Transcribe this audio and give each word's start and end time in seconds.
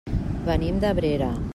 Venim 0.47 0.79
d'Abrera. 0.85 1.33